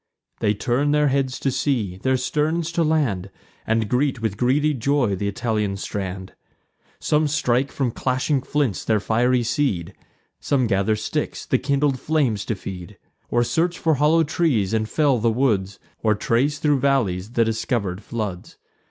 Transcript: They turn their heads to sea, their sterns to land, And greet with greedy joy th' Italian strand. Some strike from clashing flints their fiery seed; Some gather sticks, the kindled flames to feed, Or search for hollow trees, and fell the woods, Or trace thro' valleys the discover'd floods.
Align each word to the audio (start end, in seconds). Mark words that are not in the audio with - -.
They 0.39 0.55
turn 0.55 0.89
their 0.93 1.09
heads 1.09 1.37
to 1.41 1.51
sea, 1.51 1.97
their 1.97 2.17
sterns 2.17 2.71
to 2.71 2.83
land, 2.83 3.29
And 3.67 3.87
greet 3.87 4.19
with 4.19 4.35
greedy 4.35 4.73
joy 4.73 5.15
th' 5.15 5.21
Italian 5.21 5.77
strand. 5.77 6.33
Some 6.99 7.27
strike 7.27 7.71
from 7.71 7.91
clashing 7.91 8.41
flints 8.41 8.83
their 8.83 8.99
fiery 8.99 9.43
seed; 9.43 9.93
Some 10.39 10.65
gather 10.65 10.95
sticks, 10.95 11.45
the 11.45 11.59
kindled 11.59 11.99
flames 11.99 12.45
to 12.45 12.55
feed, 12.55 12.97
Or 13.29 13.43
search 13.43 13.77
for 13.77 13.93
hollow 13.93 14.23
trees, 14.23 14.73
and 14.73 14.89
fell 14.89 15.19
the 15.19 15.29
woods, 15.31 15.77
Or 16.01 16.15
trace 16.15 16.57
thro' 16.57 16.77
valleys 16.77 17.33
the 17.33 17.45
discover'd 17.45 18.01
floods. 18.01 18.57